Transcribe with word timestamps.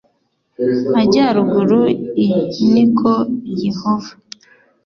majyaruguru 0.93 1.81
i 2.63 2.65
ni 2.73 2.85
ko 2.97 3.11
Yehova 3.65 4.13